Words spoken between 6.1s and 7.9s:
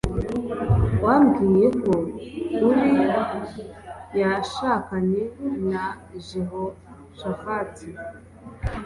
jehoshaphat